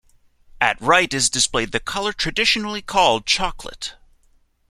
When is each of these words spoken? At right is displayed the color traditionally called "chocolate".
At 0.59 0.81
right 0.81 1.13
is 1.13 1.29
displayed 1.29 1.73
the 1.73 1.79
color 1.79 2.11
traditionally 2.11 2.81
called 2.81 3.27
"chocolate". 3.27 3.97